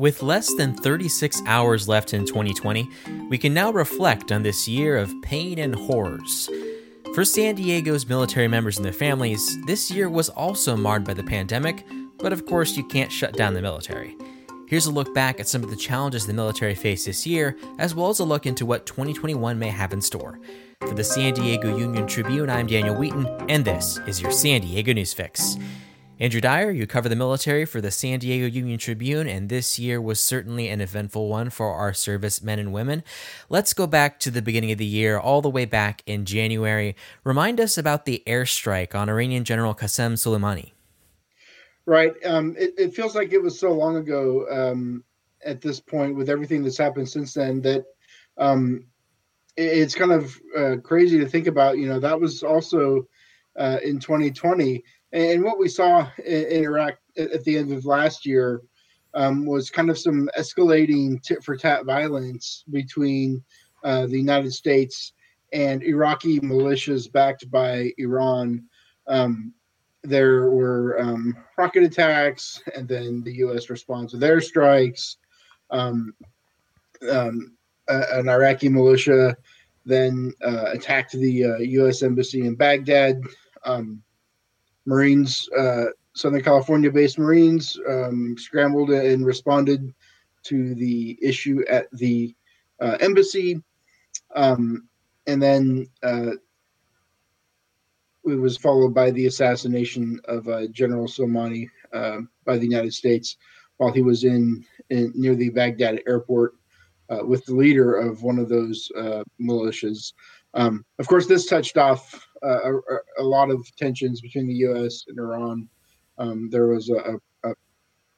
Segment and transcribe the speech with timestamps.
[0.00, 2.88] With less than 36 hours left in 2020,
[3.28, 6.48] we can now reflect on this year of pain and horrors.
[7.14, 11.22] For San Diego's military members and their families, this year was also marred by the
[11.22, 11.84] pandemic,
[12.16, 14.16] but of course, you can't shut down the military.
[14.68, 17.94] Here's a look back at some of the challenges the military faced this year, as
[17.94, 20.40] well as a look into what 2021 may have in store.
[20.80, 24.94] For the San Diego Union Tribune, I'm Daniel Wheaton, and this is your San Diego
[24.94, 25.58] News Fix.
[26.20, 30.02] Andrew Dyer, you cover the military for the San Diego Union Tribune, and this year
[30.02, 33.02] was certainly an eventful one for our service men and women.
[33.48, 36.94] Let's go back to the beginning of the year, all the way back in January.
[37.24, 40.72] Remind us about the airstrike on Iranian General Qasem Soleimani.
[41.86, 42.12] Right.
[42.26, 45.02] Um, it, it, feels like it was so long ago um,
[45.42, 47.86] at this point with everything that's happened since then that
[48.36, 48.84] um,
[49.56, 51.78] it, it's kind of uh, crazy to think about.
[51.78, 53.08] You know, that was also
[53.56, 58.62] uh, in 2020 and what we saw in, Iraq at the end of last year
[59.14, 63.42] um, was kind of some escalating tit for tat violence between
[63.82, 65.12] uh, the United States
[65.52, 68.64] and Iraqi militias backed by Iran.
[69.08, 69.52] Um,
[70.02, 73.68] there were um, rocket attacks, and then the U.S.
[73.68, 75.16] responds with airstrikes.
[75.70, 76.14] Um,
[77.10, 77.56] um,
[77.88, 79.36] an Iraqi militia
[79.84, 82.02] then uh, attacked the uh, U.S.
[82.02, 83.20] embassy in Baghdad.
[83.64, 84.02] Um,
[84.90, 89.94] Marines, uh, Southern California based Marines, um, scrambled and responded
[90.42, 92.34] to the issue at the
[92.80, 93.62] uh, embassy.
[94.34, 94.88] Um,
[95.28, 96.32] and then uh,
[98.24, 103.36] it was followed by the assassination of uh, General Soleimani uh, by the United States
[103.76, 106.54] while he was in, in near the Baghdad airport
[107.10, 108.90] uh, with the leader of one of those
[109.40, 110.12] militias.
[110.54, 112.72] Um, of course, this touched off a,
[113.18, 115.04] a, lot of tensions between the U.S.
[115.08, 115.68] and Iran.
[116.18, 117.54] Um, there was a, a,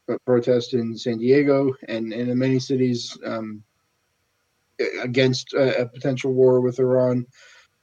[0.08, 3.62] a, protest in San Diego and, and in many cities um,
[5.02, 7.26] against a, potential war with Iran.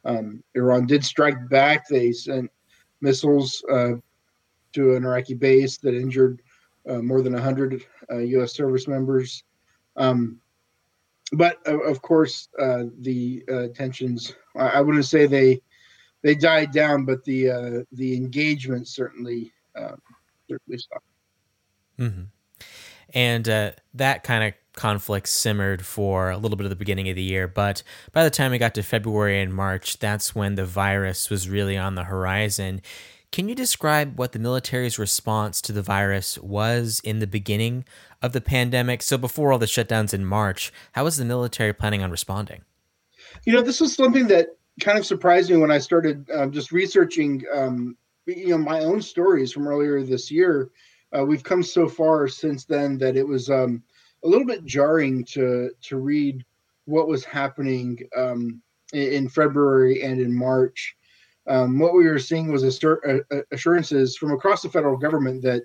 [0.06, 1.88] Um, Iran did strike back.
[1.88, 2.52] They sent
[3.02, 3.94] missiles uh,
[4.74, 6.42] to an Iraqi base that injured
[6.88, 8.54] uh, more than 100 uh, U.S.
[8.54, 9.44] service members.
[9.96, 10.40] Um,
[11.32, 14.34] but of course, uh, the uh, tensions.
[14.56, 15.62] I, I, wouldn't say they
[16.22, 20.02] they died down, but the uh, the engagement certainly um,
[20.50, 21.06] certainly stopped.
[21.98, 22.24] Mm-hmm.
[23.14, 27.16] And uh, that kind of conflict simmered for a little bit of the beginning of
[27.16, 30.66] the year, but by the time we got to February and March, that's when the
[30.66, 32.82] virus was really on the horizon.
[33.32, 37.86] Can you describe what the military's response to the virus was in the beginning
[38.22, 39.04] of the pandemic?
[39.04, 42.64] So, before all the shutdowns in March, how was the military planning on responding?
[43.46, 44.48] You know, this was something that
[44.80, 49.02] kind of surprised me when I started uh, just researching, um, you know, my own
[49.02, 50.70] stories from earlier this year.
[51.18, 53.84] Uh, we've come so far since then that it was um,
[54.24, 56.46] a little bit jarring to to read
[56.86, 58.62] what was happening um,
[58.94, 60.96] in, February and in March
[61.50, 62.64] um, what we were seeing was
[63.52, 65.64] assurances from across the federal government that,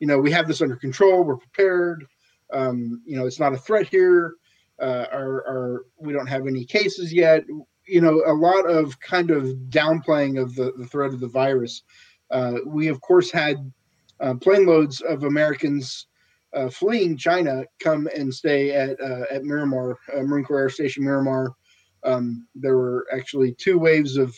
[0.00, 2.06] you know, we have this under control, we're prepared,
[2.52, 4.34] um, you know, it's not a threat here,
[4.80, 7.44] uh, our, our, we don't have any cases yet.
[7.86, 11.82] You know, a lot of kind of downplaying of the, the threat of the virus.
[12.30, 13.72] Uh, we, of course, had
[14.20, 16.06] uh, plane loads of Americans
[16.54, 21.04] uh, fleeing China come and stay at uh, at Miramar, uh, Marine Corps Air Station
[21.04, 21.54] Miramar.
[22.02, 24.34] Um, there were actually two waves of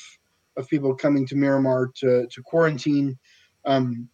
[0.56, 3.16] of people coming to Miramar to to quarantine.
[3.64, 4.08] Um,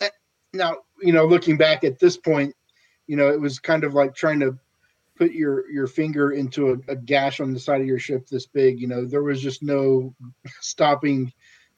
[0.00, 0.10] eh,
[0.52, 2.54] now, you know, looking back at this point,
[3.06, 4.58] you know, it was kind of like trying to
[5.16, 8.46] put your your finger into a, a gash on the side of your ship this
[8.46, 8.80] big.
[8.80, 10.14] You know, there was just no
[10.60, 11.32] stopping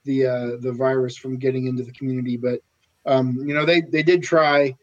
[0.04, 2.36] the uh, the virus from getting into the community.
[2.36, 2.60] But
[3.06, 4.74] um, you know, they they did try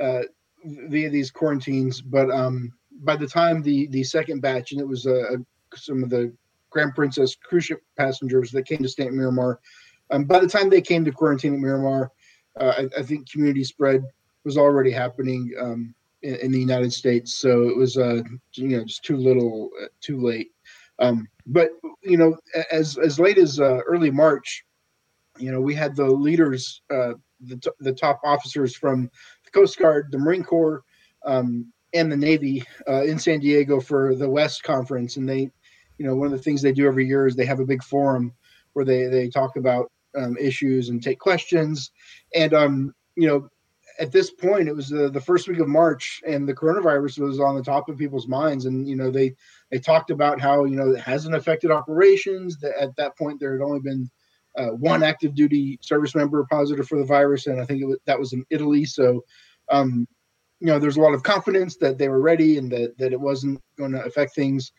[0.00, 0.22] uh,
[0.64, 5.06] via these quarantines, but um, by the time the the second batch, and it was
[5.06, 5.36] uh,
[5.74, 6.32] some of the
[6.70, 9.60] Grand Princess cruise ship passengers that came to stay at Miramar.
[10.10, 12.10] Um, by the time they came to quarantine at Miramar,
[12.58, 14.02] uh, I, I, think community spread
[14.44, 17.38] was already happening um, in, the United States.
[17.38, 18.22] So it was, uh,
[18.54, 20.50] you know, just too little, uh, too late.
[20.98, 21.70] Um, but
[22.02, 22.36] you know,
[22.72, 24.64] as as late as uh, early March,
[25.38, 29.10] you know, we had the leaders, uh, the t- the top officers from
[29.44, 30.82] the Coast Guard, the Marine Corps,
[31.24, 35.50] um, and the Navy uh, in San Diego for the West Conference, and they
[35.98, 37.82] you know, one of the things they do every year is they have a big
[37.82, 38.32] forum
[38.72, 41.90] where they they talk about um, issues and take questions.
[42.34, 43.48] And um, you know,
[43.98, 47.40] at this point, it was the, the first week of March, and the coronavirus was
[47.40, 48.66] on the top of people's minds.
[48.66, 49.34] And you know, they
[49.70, 52.58] they talked about how you know it hasn't affected operations.
[52.58, 54.08] That at that point there had only been
[54.56, 58.18] uh, one active duty service member positive for the virus, and I think was, that
[58.18, 58.84] was in Italy.
[58.84, 59.24] So,
[59.70, 60.06] um,
[60.60, 63.20] you know, there's a lot of confidence that they were ready and that that it
[63.20, 64.72] wasn't going to affect things.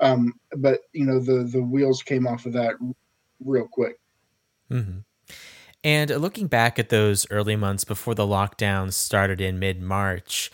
[0.00, 2.74] Um, but you know, the the wheels came off of that
[3.40, 3.98] real quick.
[4.70, 4.98] Mm-hmm.
[5.84, 10.50] And looking back at those early months before the lockdown started in mid March,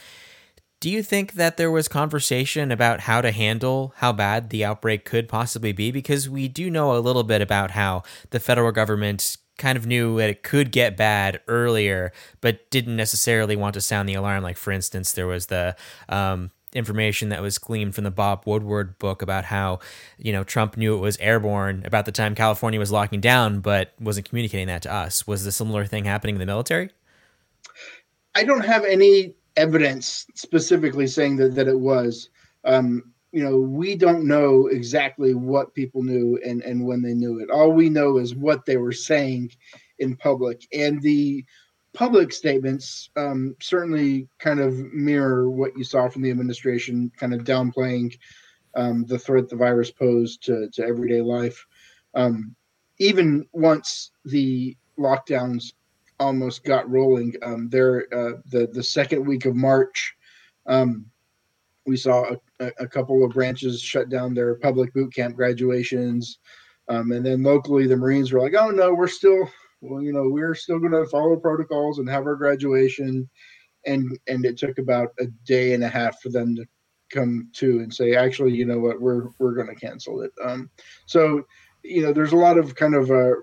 [0.81, 5.07] do you think that there was conversation about how to handle how bad the outbreak
[5.07, 5.91] could possibly be?
[5.91, 10.19] Because we do know a little bit about how the federal government kind of knew
[10.19, 14.43] that it could get bad earlier, but didn't necessarily want to sound the alarm.
[14.43, 15.77] Like, for instance, there was the
[16.09, 19.79] um, information that was gleaned from the Bob Woodward book about how,
[20.19, 23.95] you know, Trump knew it was airborne about the time California was locking down, but
[24.01, 25.27] wasn't communicating that to us.
[25.27, 26.91] Was a similar thing happening in the military?
[28.35, 32.29] I don't have any evidence specifically saying that, that it was.
[32.65, 37.41] Um, you know, we don't know exactly what people knew and, and when they knew
[37.41, 37.51] it.
[37.51, 39.51] All we know is what they were saying
[39.99, 40.67] in public.
[40.73, 41.45] And the
[41.95, 47.45] public statements um, certainly kind of mirror what you saw from the administration, kind of
[47.45, 48.19] downplaying
[48.77, 51.65] um, the threat the virus posed to, to everyday life.
[52.15, 52.55] Um,
[52.99, 55.73] even once the lockdowns
[56.21, 60.15] almost got rolling, um, there uh, the the second week of March,
[60.67, 61.07] um,
[61.87, 66.39] we saw a, a, couple of branches shut down their public boot camp graduations.
[66.89, 69.51] Um, and then locally, the Marines were like, oh, no, we're still,
[69.85, 73.29] well, you know, we're still going to follow protocols and have our graduation.
[73.87, 76.65] And, and it took about a day and a half for them to
[77.11, 80.33] come to and say, actually, you know what, we're, we're going to cancel it.
[80.43, 80.71] Um,
[81.07, 81.47] so,
[81.83, 83.35] you know, there's a lot of kind of uh,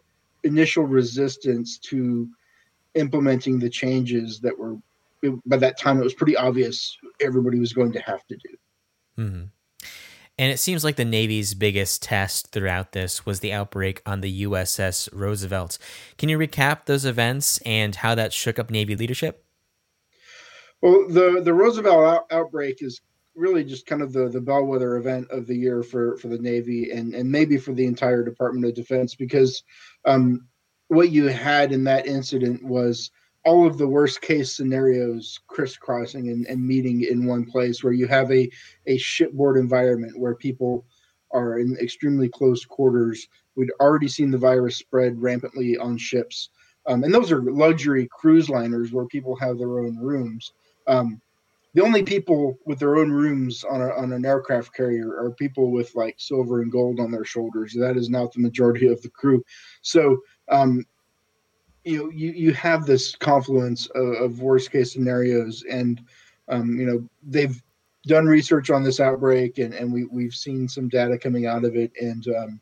[0.44, 2.28] initial resistance to
[2.96, 4.78] implementing the changes that were
[5.46, 9.22] by that time it was pretty obvious everybody was going to have to do.
[9.22, 9.44] Mm-hmm.
[10.42, 14.42] And it seems like the Navy's biggest test throughout this was the outbreak on the
[14.42, 15.78] USS Roosevelt.
[16.18, 19.46] Can you recap those events and how that shook up Navy leadership?
[20.82, 23.02] Well, the the Roosevelt out- outbreak is
[23.36, 26.90] really just kind of the the bellwether event of the year for for the Navy
[26.90, 29.62] and and maybe for the entire Department of Defense because
[30.06, 30.48] um,
[30.88, 33.12] what you had in that incident was
[33.44, 38.08] all of the worst case scenarios crisscrossing and, and meeting in one place where you
[38.08, 38.50] have a,
[38.86, 40.86] a shipboard environment where people
[41.32, 43.28] are in extremely close quarters.
[43.56, 46.50] We'd already seen the virus spread rampantly on ships.
[46.88, 50.54] Um, and those are luxury cruise liners where people have their own rooms.
[50.88, 51.22] Um,
[51.74, 55.72] the only people with their own rooms on, a, on an aircraft carrier are people
[55.72, 57.74] with like silver and gold on their shoulders.
[57.74, 59.44] That is not the majority of the crew.
[59.82, 60.18] So
[60.50, 60.86] um,
[61.84, 66.02] you know you you have this confluence of, of worst case scenarios and
[66.50, 67.62] um, you know they've
[68.08, 71.76] done research on this outbreak and and we we've seen some data coming out of
[71.76, 72.62] it and um,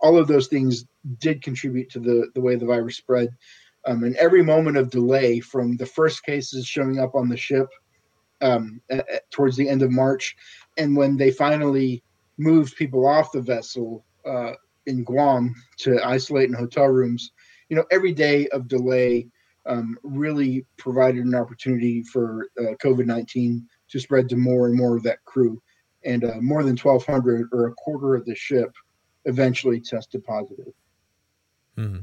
[0.00, 0.84] all of those things
[1.18, 3.30] did contribute to the the way the virus spread.
[3.86, 7.68] Um, and every moment of delay from the first cases showing up on the ship
[8.42, 10.36] um, at, at, towards the end of March
[10.76, 12.02] and when they finally
[12.36, 14.52] moved people off the vessel uh,
[14.86, 17.32] in Guam to isolate in hotel rooms
[17.68, 19.28] you know, every day of delay
[19.66, 24.96] um, really provided an opportunity for uh, COVID 19 to spread to more and more
[24.96, 25.60] of that crew.
[26.04, 28.72] And uh, more than 1,200 or a quarter of the ship
[29.24, 30.72] eventually tested positive.
[31.76, 32.00] Mm-hmm.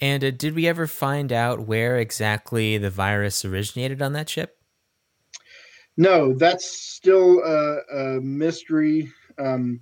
[0.00, 4.56] And uh, did we ever find out where exactly the virus originated on that ship?
[5.96, 9.12] No, that's still a, a mystery.
[9.38, 9.80] Um,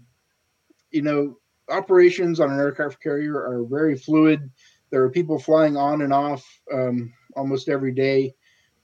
[0.91, 1.38] you know,
[1.71, 4.50] operations on an aircraft carrier are very fluid.
[4.90, 8.35] There are people flying on and off um, almost every day.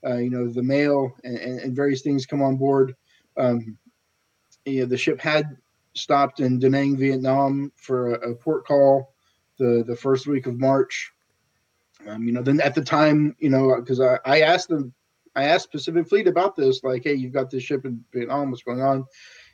[0.05, 2.95] Uh, you know, the mail and, and, various things come on board.
[3.37, 3.75] Um,
[4.63, 5.57] you know, the ship had
[5.95, 9.15] stopped in Da Nang, Vietnam for a, a, port call
[9.57, 11.11] the, the first week of March.
[12.07, 14.93] Um, you know, then at the time, you know, because I, I asked them,
[15.35, 18.63] I asked Pacific Fleet about this, like, hey, you've got this ship in Vietnam, what's
[18.63, 19.05] going on?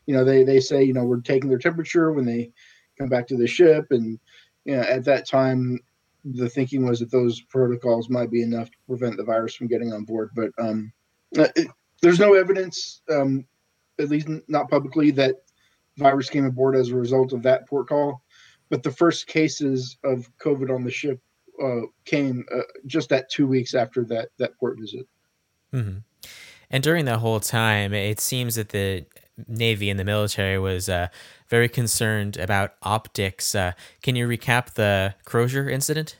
[0.05, 2.51] You know, they, they say, you know, we're taking their temperature when they
[2.97, 3.87] come back to the ship.
[3.91, 4.19] And,
[4.65, 5.79] you know, at that time,
[6.23, 9.91] the thinking was that those protocols might be enough to prevent the virus from getting
[9.93, 10.29] on board.
[10.35, 10.91] But um,
[11.37, 11.67] uh, it,
[12.01, 13.45] there's no evidence, um,
[13.99, 15.35] at least not publicly, that
[15.97, 18.23] virus came aboard as a result of that port call.
[18.69, 21.19] But the first cases of COVID on the ship
[21.61, 25.07] uh, came uh, just at two weeks after that that port visit.
[25.73, 25.97] Mm-hmm.
[26.69, 29.05] And during that whole time, it seems that the
[29.47, 31.07] Navy and the military was uh,
[31.47, 33.55] very concerned about optics.
[33.55, 36.17] Uh, can you recap the Crozier incident?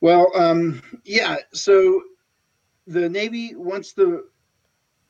[0.00, 1.36] Well, um, yeah.
[1.52, 2.02] So
[2.86, 4.26] the Navy, once the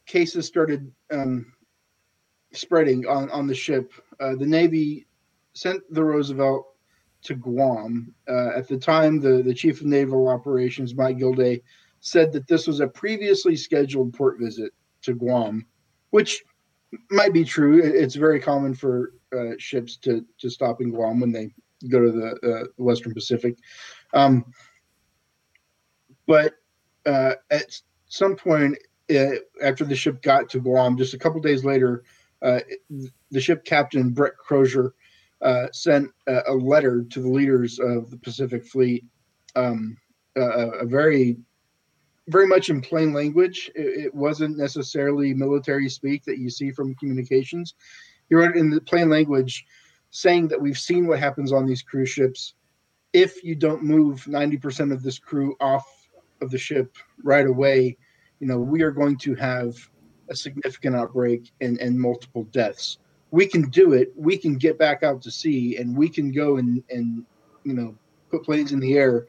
[0.07, 1.53] cases started um,
[2.53, 5.07] spreading on, on the ship, uh, the Navy
[5.53, 6.67] sent the Roosevelt
[7.23, 8.15] to Guam.
[8.29, 11.63] Uh, at the time, the, the chief of naval operations, Mike Gilday,
[12.01, 15.67] said that this was a previously scheduled port visit to Guam,
[16.17, 16.43] which
[17.11, 17.79] might be true.
[17.79, 21.51] It's very common for uh, ships to to stop in Guam when they
[21.91, 23.59] go to the uh, Western Pacific.
[24.15, 24.47] Um,
[26.27, 26.55] but
[27.05, 28.79] uh, at some point
[29.11, 32.03] uh, after the ship got to Guam, just a couple days later,
[32.41, 32.61] uh,
[33.31, 34.95] the ship captain Brett Crozier
[35.43, 39.05] uh, sent a, a, letter to the leaders of the Pacific Fleet,
[39.55, 39.99] um,
[40.35, 41.37] a very
[42.29, 43.71] very much in plain language.
[43.75, 47.75] It, it, wasn't necessarily military speak that you see from communications.
[48.29, 49.65] He wrote it in the plain language
[50.11, 52.55] saying that we've seen what happens on these cruise ships.
[53.13, 55.87] If you don't move 90% of this crew off
[56.41, 57.97] of the ship right away,
[58.41, 59.77] you know, we are going to have
[60.29, 62.99] a significant outbreak and, and multiple deaths.
[63.31, 64.13] We can do it.
[64.17, 67.25] We can get back out to sea and we can go and, and
[67.65, 67.95] you know,
[68.31, 69.27] put planes in the air,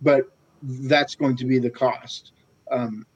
[0.00, 0.30] but
[0.62, 2.32] that's going to be the cost.
[2.70, 3.06] Um,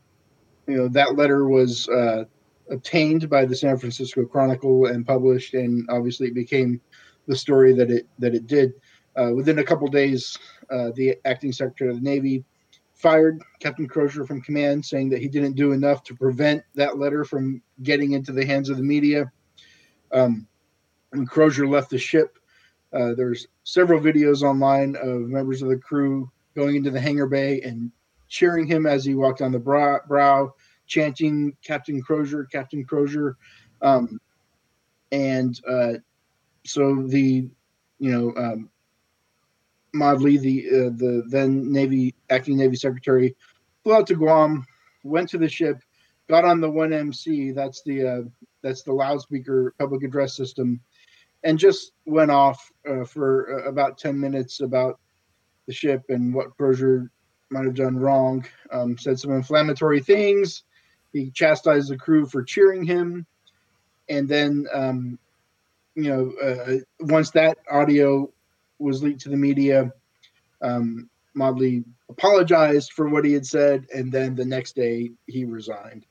[0.67, 2.25] you know, that letter was uh,
[2.71, 6.81] obtained by the San Francisco Chronicle and published, and obviously it became
[7.27, 8.73] the story that it that it did.
[9.17, 10.39] Uh, within a couple days,
[10.71, 12.45] uh, the acting secretary of the Navy
[12.95, 17.25] fired Captain Crozier from command, saying that he didn't do enough to prevent that letter
[17.25, 19.31] from getting into the hands of the media.
[20.13, 20.47] Um,
[21.27, 22.39] Crozier left the ship,
[22.93, 27.61] uh, there's several videos online of members of the crew going into the hangar bay
[27.63, 27.91] and
[28.29, 30.53] cheering him as he walked on the brow, brow
[30.87, 33.37] chanting Captain Crozier, Captain Crozier.
[33.81, 34.21] Um,
[35.11, 35.95] and uh,
[36.65, 37.49] so the,
[37.99, 38.71] you know, um,
[39.95, 43.37] Modly, the uh, the then Navy acting Navy Secretary,
[43.83, 44.65] flew out to Guam,
[45.05, 45.83] went to the ship,
[46.29, 48.23] got on the 1MC, that's the uh,
[48.63, 50.81] that's the loudspeaker public address system,
[51.45, 54.99] and just went off uh, for uh, about 10 minutes about
[55.67, 57.11] the ship and what Crozier
[57.51, 58.45] might have done wrong.
[58.71, 60.63] Um, said some inflammatory things.
[61.13, 63.27] He chastised the crew for cheering him,
[64.09, 65.19] and then um,
[65.95, 68.31] you know uh, once that audio
[68.79, 69.93] was leaked to the media,
[70.63, 71.09] um,
[72.09, 76.07] apologized for what he had said, and then the next day he resigned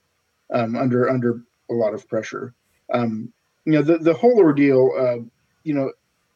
[0.53, 2.53] um, under under a lot of pressure.
[2.93, 3.33] Um,
[3.65, 4.91] you know the the whole ordeal.
[4.97, 5.23] Uh,
[5.63, 5.91] you know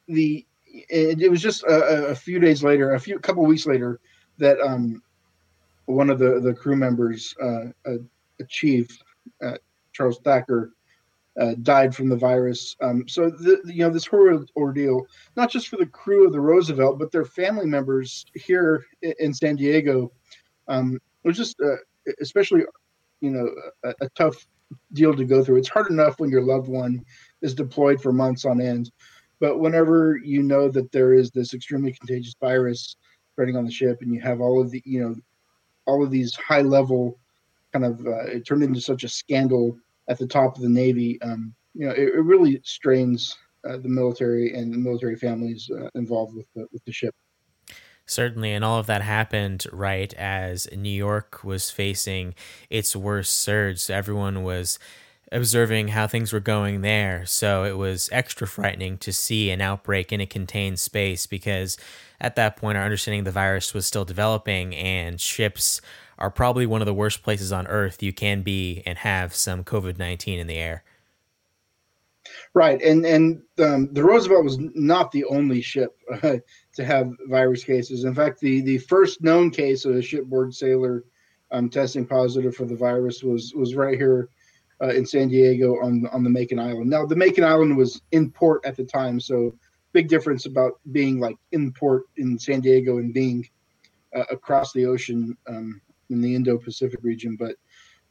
[0.07, 0.45] the
[0.89, 3.99] it, it was just a, a, few days later, a few couple weeks later,
[4.37, 5.01] that um,
[5.85, 7.95] one of the the crew members, uh, a,
[8.39, 8.87] a chief,
[9.43, 9.57] uh,
[9.93, 10.73] Charles Thacker,
[11.39, 12.75] uh, died from the virus.
[12.81, 15.05] Um, so the, you know this horrible ordeal,
[15.35, 19.55] not just for the crew of the Roosevelt, but their family members here in San
[19.55, 20.11] Diego,
[20.67, 21.77] um, was just uh,
[22.21, 22.63] especially
[23.21, 23.49] you know
[23.83, 24.47] a, a, tough
[24.93, 25.57] deal to go through.
[25.57, 27.03] It's hard enough when your loved one
[27.41, 28.91] is deployed for months on end,
[29.45, 32.95] but whenever you know that there is this extremely contagious virus
[33.31, 35.15] spreading on the ship, and you have all of the you know
[35.85, 37.19] all of these high level
[37.71, 41.21] kind of uh, it turned into such a scandal at the top of the Navy.
[41.21, 43.37] Um, you know, it, it really strains
[43.69, 47.13] uh, the military and the military families uh, involved with the with the ship.
[48.07, 52.33] Certainly, and all of that happened right as New York was facing
[52.71, 53.77] its worst surge.
[53.77, 54.79] So everyone was
[55.31, 57.25] observing how things were going there.
[57.25, 61.77] So it was extra frightening to see an outbreak in a contained space because
[62.19, 65.81] at that point, our understanding the virus was still developing, and ships
[66.17, 69.63] are probably one of the worst places on earth you can be and have some
[69.63, 70.83] COVID 19 in the air.
[72.53, 76.37] Right, and and um, the Roosevelt was not the only ship uh,
[76.75, 78.05] to have virus cases.
[78.05, 81.03] In fact, the the first known case of a shipboard sailor
[81.51, 84.29] um, testing positive for the virus was was right here
[84.81, 86.89] uh, in San Diego on on the Makin Island.
[86.89, 89.55] Now, the Makin Island was in port at the time, so
[89.93, 93.47] big difference about being like in port in San Diego and being
[94.15, 97.37] uh, across the ocean um, in the Indo-Pacific region.
[97.39, 97.55] But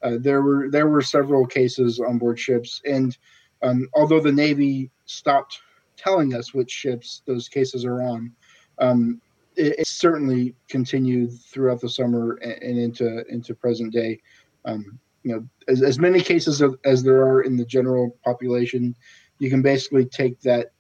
[0.03, 3.17] uh, there were there were several cases on board ships, and
[3.63, 5.61] um, although the Navy stopped
[5.97, 8.33] telling us which ships those cases are on,
[8.79, 9.21] um,
[9.57, 14.21] it, it, certainly continued throughout the summer and, and into into present day.
[14.65, 18.95] Um, you know, as, as many cases of, as there are in the general population,
[19.39, 20.73] you can basically take that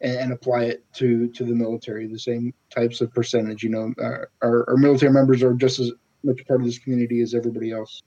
[0.00, 2.06] and, and, apply it to to the military.
[2.06, 3.62] The same types of percentage.
[3.62, 5.92] You know, our, our, our military members are just as
[6.24, 8.02] much part of this community as everybody else.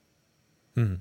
[0.75, 0.95] Hmm.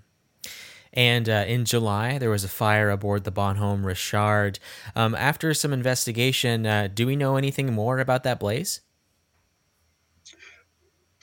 [0.92, 4.58] And uh, in July, there was a fire aboard the Bonhomme Richard.
[4.94, 8.80] Um, after some investigation, uh, do we know anything more about that blaze?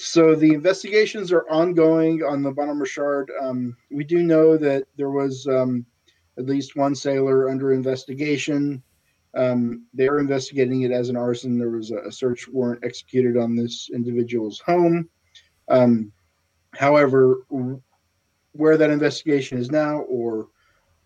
[0.04, 3.32] So the investigations are ongoing on the Bonhomme Richard.
[3.42, 5.86] Um, we do know that there was um,
[6.38, 8.84] at least one sailor under investigation.
[9.34, 11.58] Um, they're investigating it as an arson.
[11.58, 15.10] There was a, search warrant executed on this individual's home.
[15.70, 16.12] Um,
[16.74, 17.46] however,
[18.52, 20.50] where that investigation is now or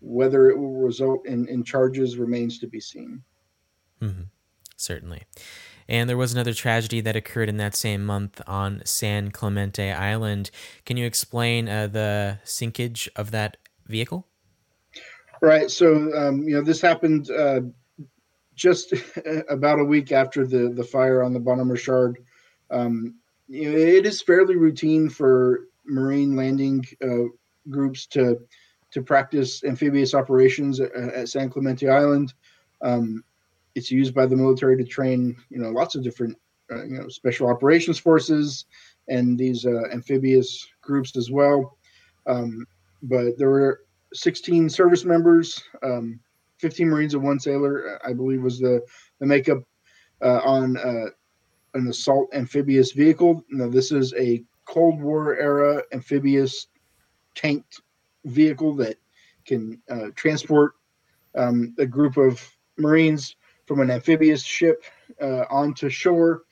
[0.00, 3.22] whether it will result in, in charges remains to be seen.
[4.02, 4.22] Mm-hmm.
[4.76, 5.22] Certainly.
[5.88, 10.50] And there was another tragedy that occurred in that same month on San Clemente Island.
[10.84, 14.26] Can you explain uh, the sinkage of that vehicle?
[15.40, 15.70] Right.
[15.70, 17.60] So, um, you know, this happened uh,
[18.54, 18.92] just
[19.48, 22.18] about a week after the, the fire on the Bonhomme Richard.
[22.70, 23.14] Um,
[23.48, 27.30] you know, it is fairly routine for marine landing uh,
[27.70, 28.38] groups to
[28.90, 32.32] to practice amphibious operations at, at San Clemente Island.
[32.80, 33.22] Um,
[33.78, 36.36] it's used by the military to train, you know, lots of different,
[36.72, 38.66] uh, you know, special operations forces
[39.06, 41.78] and these uh, amphibious groups as well.
[42.26, 42.66] Um,
[43.02, 46.18] but there were 16 service members, um,
[46.58, 48.82] 15 Marines and one sailor, I believe, was the
[49.20, 49.62] the makeup
[50.20, 51.10] uh, on uh,
[51.74, 53.44] an assault amphibious vehicle.
[53.48, 56.66] Now, this is a Cold War era amphibious
[57.36, 57.80] tanked
[58.24, 58.96] vehicle that
[59.46, 60.72] can uh, transport
[61.36, 62.44] um, a group of
[62.76, 63.36] Marines
[63.68, 64.82] from an amphibious ship
[65.20, 66.42] uh, onto shore.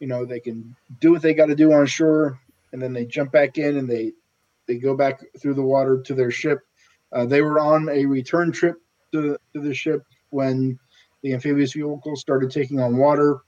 [0.00, 2.40] You know, they can do what they got to do on shore,
[2.72, 4.12] and then they jump back in and they
[4.66, 6.60] they go back through the water to their ship.
[7.12, 8.76] Uh, they were on a return trip
[9.12, 10.78] to, to the ship when
[11.22, 13.38] the amphibious vehicle started taking on water.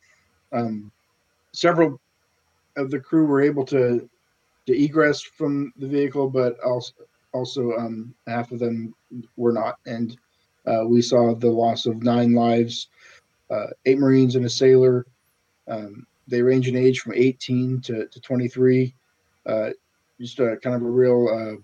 [0.52, 0.92] Um,
[1.52, 1.98] several
[2.76, 4.08] of the crew were able to
[4.66, 6.92] to egress from the vehicle, but also
[7.32, 8.94] also um, half of them
[9.36, 10.16] were not, and
[10.66, 12.88] uh, we saw the loss of nine lives,
[13.50, 15.06] uh, eight Marines and a sailor.
[15.68, 18.94] Um, they range in age from 18 to, to 23.
[19.46, 19.70] Uh,
[20.20, 21.60] just a kind of a real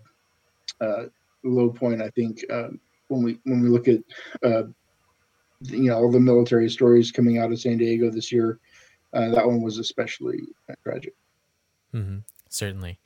[0.80, 1.06] uh, uh,
[1.42, 4.00] low point, I think, um, when we when we look at
[4.44, 4.64] uh,
[5.62, 8.58] you know all the military stories coming out of San Diego this year.
[9.12, 10.40] that one was especially
[10.84, 11.14] tragic.
[11.94, 12.18] Mm-hmm.
[12.48, 12.98] Certainly.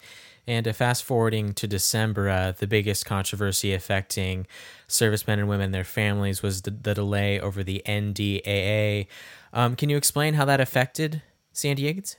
[0.46, 4.46] And uh, fast forwarding to December, uh, the biggest controversy affecting
[4.86, 9.08] servicemen and women their families was the, the delay over the NDAA.
[9.52, 12.16] Um, can you explain how that affected San Diegans?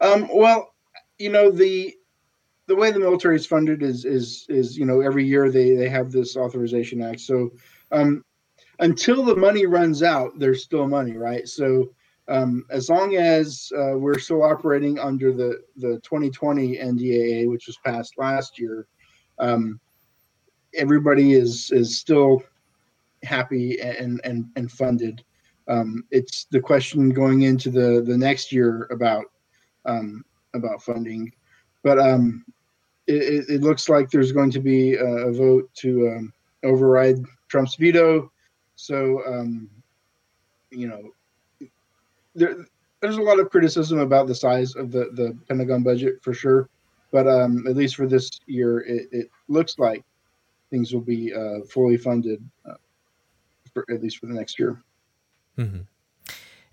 [0.00, 0.74] Um, well,
[1.18, 1.94] you know the
[2.66, 5.88] the way the military is funded is is is you know every year they they
[5.88, 7.20] have this authorization act.
[7.20, 7.50] So
[7.92, 8.24] um,
[8.78, 11.48] until the money runs out, there's still money, right?
[11.48, 11.90] So
[12.28, 17.78] um, as long as uh, we're still operating under the, the 2020 NDAA, which was
[17.84, 18.86] passed last year,
[19.38, 19.80] um,
[20.74, 22.42] everybody is is still
[23.22, 25.22] happy and and and funded.
[25.68, 29.26] Um, it's the question going into the the next year about
[29.84, 31.32] um, about funding,
[31.84, 32.44] but um,
[33.06, 36.32] it, it, looks like there's going to be a, vote to um,
[36.64, 38.32] override Trump's veto.
[38.74, 39.22] So
[40.70, 41.12] you know
[42.36, 42.56] there,
[43.00, 46.68] there's a lot of criticism about the size of the, the Pentagon budget for sure,
[47.10, 50.04] but um, at least for this year, it, it looks like
[50.70, 52.74] things will be uh, fully funded, uh,
[53.72, 54.82] for at least for the next year.
[55.58, 55.80] Mm-hmm.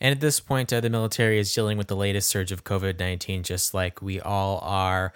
[0.02, 3.00] And at this point, uh, the military is dealing with the latest surge of COVID
[3.00, 5.14] 19, just like we all are.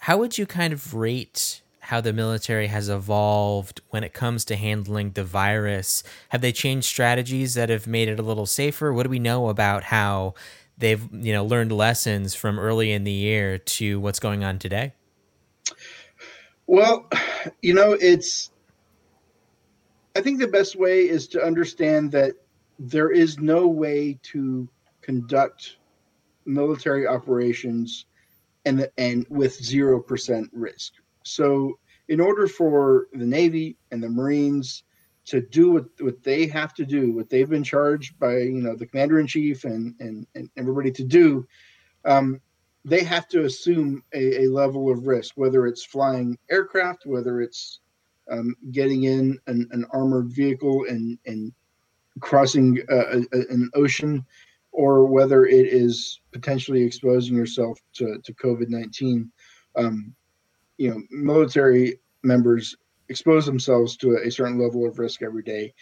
[0.00, 4.54] How would you kind of rate how the military has evolved when it comes to
[4.54, 6.04] handling the virus.
[6.28, 8.92] Have they changed strategies that have made it a little safer?
[8.92, 10.34] What do we know about how
[10.78, 14.92] they've, you know, learned lessons from early in the year to what's going on today?
[16.68, 17.08] Well,
[17.60, 18.52] you know, it's
[20.14, 22.34] I think the best way is to understand that
[22.78, 24.68] there is no way to
[25.00, 25.78] conduct
[26.46, 28.06] military operations
[28.64, 30.92] and and with 0% risk.
[31.24, 31.79] So
[32.10, 34.82] in order for the Navy and the Marines
[35.26, 38.74] to do what, what they have to do, what they've been charged by you know
[38.74, 41.46] the commander in chief and, and and everybody to do,
[42.04, 42.40] um,
[42.84, 47.78] they have to assume a, a, level of risk, whether it's flying aircraft, whether it's
[48.30, 51.52] um, getting in an, an, armored vehicle and and
[52.18, 54.26] crossing a, an ocean,
[54.72, 59.30] or whether it is potentially exposing yourself to, to COVID nineteen.
[59.76, 60.12] Um,
[60.80, 62.74] you know military members
[63.10, 65.74] expose themselves to a, certain level of risk every day.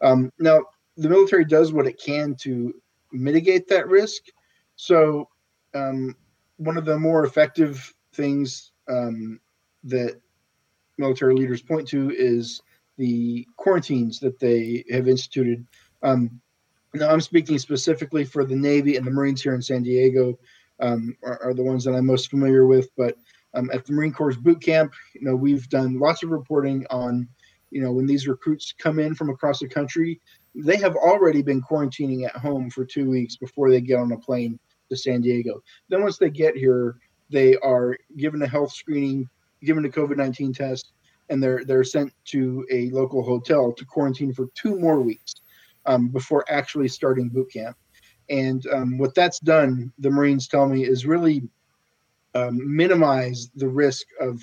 [0.00, 0.62] Um, now,
[0.96, 2.72] the military does what it can to
[3.10, 4.24] mitigate that risk.
[4.76, 5.28] So,
[5.74, 6.14] um,
[6.58, 9.40] one of the more effective things um,
[9.82, 10.20] that
[10.98, 12.62] military leaders point to is
[12.96, 15.66] the quarantines that they have instituted.
[16.04, 16.40] Um,
[16.92, 20.38] now, I'm speaking specifically for the Navy and the Marines here in San Diego,
[20.78, 22.88] um, are, are, the ones that I'm most familiar with.
[22.96, 23.16] But
[23.54, 24.92] um, at the Marine Corps boot camp.
[25.14, 27.28] You know, we've done lots of reporting on,
[27.70, 30.20] you know, when these recruits come in from across the country,
[30.54, 34.18] they have already been quarantining at home for two weeks before they get on a
[34.18, 34.58] plane
[34.90, 35.62] to San Diego.
[35.88, 36.96] Then once they get here,
[37.30, 39.28] they are given a health screening,
[39.62, 40.92] given a COVID nineteen test,
[41.30, 45.34] and they're they're sent to a local hotel to quarantine for two more weeks
[45.86, 47.76] um, before actually starting boot camp.
[48.30, 51.42] And um, what that's done, the Marines tell me, is really
[52.34, 54.40] um, minimize the risk of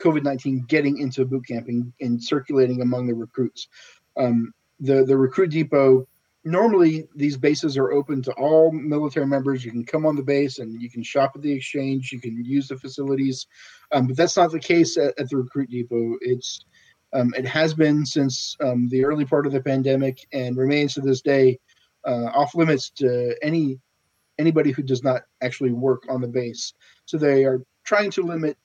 [0.00, 3.68] COVID nineteen getting into boot camp and, and, circulating among the recruits.
[4.16, 6.06] Um, the the recruit depot
[6.44, 9.64] normally these bases are open to all military members.
[9.64, 12.12] You can come on the base and you can shop at the exchange.
[12.12, 13.46] You can use the facilities,
[13.92, 16.16] um, but that's not the case at, at the recruit depot.
[16.20, 16.64] It's
[17.12, 21.00] um, it has been since um, the early part of the pandemic and remains to
[21.00, 21.58] this day
[22.06, 23.78] uh, off limits to any
[24.40, 26.74] anybody who does not actually work on the base.
[27.04, 28.56] So they are trying to limit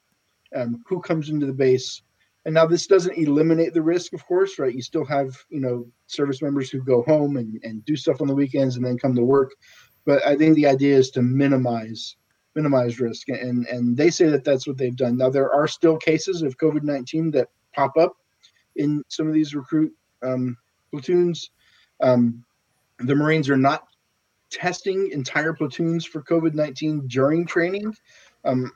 [0.56, 2.02] um, who comes into the base
[2.46, 4.74] and now this doesn't eliminate the risk, of course, right?
[4.74, 8.28] You still have, you know, service members who go home and, and do stuff on
[8.28, 9.52] the weekends and then come to work.
[10.06, 12.16] But I think the idea is to minimize
[12.54, 15.18] minimize risk, and and they say that that's what they've done.
[15.18, 18.16] Now there are still cases of COVID nineteen that pop up
[18.76, 20.56] in some of these recruit um,
[20.92, 21.50] platoons.
[22.02, 22.46] Um,
[23.00, 23.88] the Marines are not
[24.50, 27.96] testing entire platoons for COVID nineteen during training.
[28.44, 28.72] Um,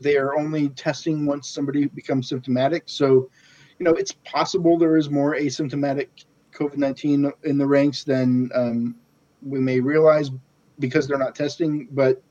[0.00, 2.84] they are only testing once somebody becomes symptomatic.
[2.86, 3.30] So,
[3.78, 6.08] you know, it's possible there is more asymptomatic
[6.52, 8.96] COVID 19 in the ranks than um,
[9.42, 10.30] we may realize
[10.78, 11.88] because they're not testing.
[11.92, 12.22] But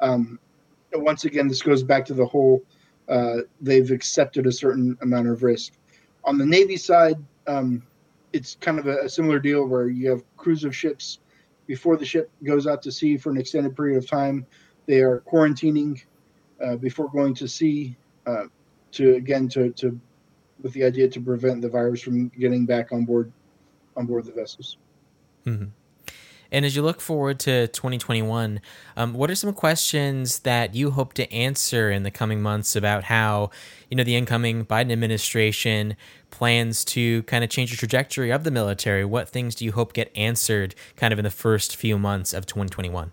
[0.00, 0.38] um,
[0.94, 2.62] once again, this goes back to the whole
[3.08, 5.72] uh, they've accepted a certain amount of risk.
[6.24, 7.82] On the Navy side, um,
[8.32, 11.20] it's kind of a, a, similar deal where you have crews of ships
[11.68, 14.44] before the ship goes out to sea for an extended period of time.
[14.86, 16.02] They are quarantining
[16.64, 18.46] uh, before going to sea uh,
[18.92, 20.00] to again to, to
[20.60, 23.30] with the idea to prevent the virus from getting back on board
[23.96, 24.78] on board the vessels.
[25.46, 25.66] Mm-hmm.
[26.50, 28.60] And as you look forward to 2021,
[28.96, 33.04] um, what are some questions that you hope to answer in the coming months about
[33.04, 33.50] how,
[33.90, 35.96] you know, the incoming Biden administration
[36.30, 39.04] plans to kind of change the trajectory of the military?
[39.04, 42.46] What things do you hope get answered kind of in the first few months of
[42.46, 43.12] 2021?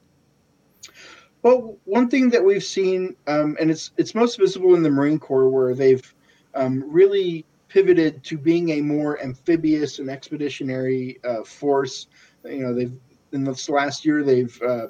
[1.45, 5.19] Well, one thing that we've seen, um, and it's it's most visible in the Marine
[5.19, 6.13] Corps, where they've
[6.55, 12.07] um, really pivoted to being a more amphibious and expeditionary uh, force.
[12.43, 12.97] You know, they've
[13.35, 14.87] in this last year they've uh,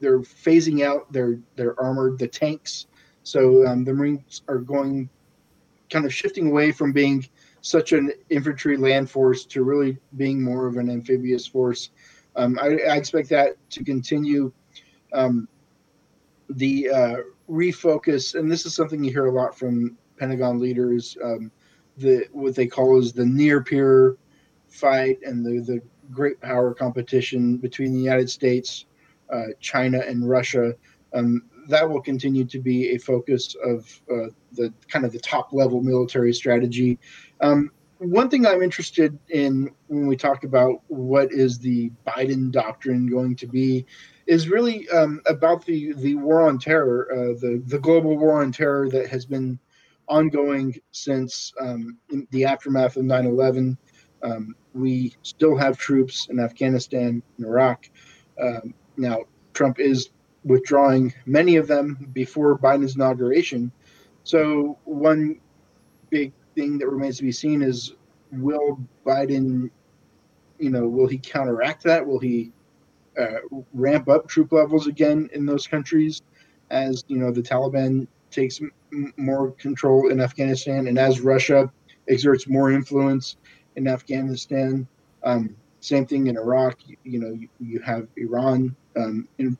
[0.00, 2.86] they're phasing out their their armored the tanks.
[3.22, 5.08] So um, the Marines are going
[5.90, 7.26] kind of shifting away from being
[7.62, 11.90] such an infantry land force to really being more of an amphibious force.
[12.36, 14.52] Um, I, I, expect that to continue.
[15.12, 15.48] Um,
[16.48, 17.16] the uh,
[17.50, 21.50] refocus, and this is something you hear a lot from Pentagon leaders, um,
[21.98, 24.16] the what they call is the near peer
[24.68, 28.86] fight and the the great power competition between the United States,
[29.32, 30.74] uh, China, and Russia.
[31.12, 35.52] Um, that will continue to be a focus of uh, the kind of the top
[35.52, 36.98] level military strategy.
[37.40, 43.06] Um, one thing I'm interested in when we talk about what is the Biden doctrine
[43.06, 43.84] going to be
[44.26, 48.52] is really um, about the the war on terror, uh, the the global war on
[48.52, 49.58] terror that has been
[50.08, 51.98] ongoing since um,
[52.30, 53.76] the aftermath of 9/11.
[54.22, 57.88] Um, we still have troops in Afghanistan and Iraq.
[58.40, 59.20] Um, now,
[59.54, 60.10] Trump is
[60.44, 63.72] withdrawing many of them before Biden's inauguration.
[64.24, 65.40] So, one
[66.10, 67.94] big thing that remains to be seen is
[68.32, 69.70] will Biden,
[70.58, 72.06] you know, will he counteract that?
[72.06, 72.52] Will he
[73.18, 73.40] uh,
[73.72, 76.22] ramp up troop levels again in those countries
[76.70, 81.70] as you know the Taliban takes m- more control in Afghanistan and as Russia
[82.08, 83.36] exerts more influence
[83.76, 84.86] in Afghanistan.
[85.22, 86.78] Um, same thing in Iraq.
[86.86, 89.56] You, you know, you, you, have Iran um, in,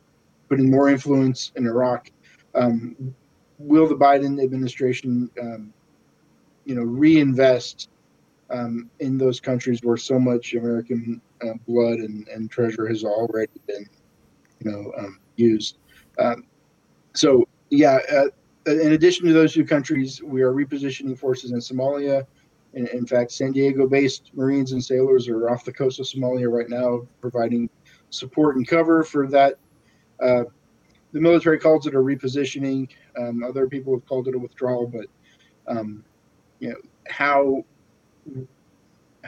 [0.48, 2.10] putting more influence in Iraq.
[2.54, 3.14] Um,
[3.58, 5.72] will the Biden administration, um,
[6.64, 7.88] you know, reinvest
[8.50, 13.60] um, in those countries where so much American uh, blood and, and treasure has already
[13.66, 13.86] been,
[14.62, 15.78] you know, um, used.
[17.14, 18.26] So, yeah, uh,
[18.66, 22.26] in addition to those two countries, we are repositioning forces in Somalia.
[22.74, 26.68] In, in fact, San Diego-based Marines and sailors are off the coast of Somalia right
[26.68, 27.68] now, providing
[28.10, 29.54] support and cover for that.
[30.20, 30.44] Uh,
[31.12, 32.88] the military calls it a repositioning.
[33.18, 35.06] Um, other people have called it a withdrawal, but
[35.66, 36.04] um,
[36.60, 36.76] you know
[37.08, 37.64] how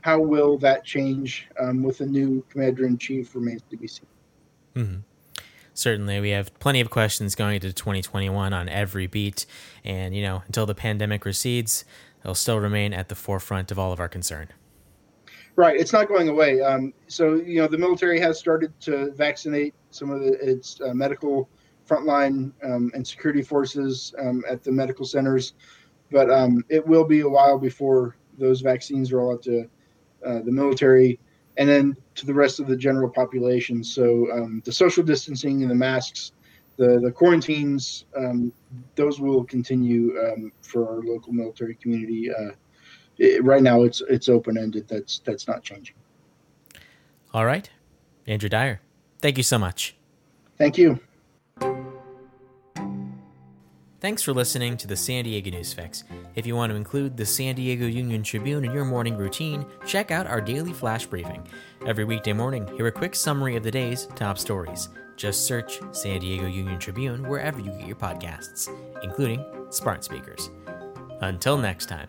[0.02, 4.06] how will that change um, with the new commander in chief remains to be seen.
[4.74, 4.96] Mm-hmm.
[5.74, 9.46] Certainly, we have plenty of questions going into 2021 on every beat,
[9.84, 11.84] and you know, until the pandemic recedes,
[12.24, 14.48] it'll still remain at the forefront of all of our concern.
[15.54, 16.60] Right, it's not going away.
[16.62, 20.94] Um, so, you know, the military has started to vaccinate some of the, its uh,
[20.94, 21.48] medical
[21.86, 25.54] frontline um, and security forces um, at the medical centers,
[26.10, 29.68] but um, it will be a while before those vaccines roll out to
[30.24, 31.18] uh, the military
[31.58, 33.84] and then to the rest of the general population.
[33.84, 36.32] So um, the social distancing and the masks,
[36.76, 38.52] the the quarantines, um,
[38.94, 42.30] those will continue um, for our local military community.
[42.32, 42.50] Uh,
[43.18, 44.88] it, right now, it's it's open ended.
[44.88, 45.96] That's that's not changing.
[47.34, 47.70] All right,
[48.26, 48.80] Andrew Dyer,
[49.20, 49.96] thank you so much.
[50.58, 51.00] Thank you.
[54.02, 56.02] Thanks for listening to the San Diego News Fix.
[56.34, 60.10] If you want to include the San Diego Union Tribune in your morning routine, check
[60.10, 61.46] out our daily flash briefing.
[61.86, 64.88] Every weekday morning, hear a quick summary of the day's top stories.
[65.22, 68.68] Just search San Diego Union Tribune wherever you get your podcasts,
[69.04, 70.50] including smart speakers.
[71.20, 72.08] Until next time.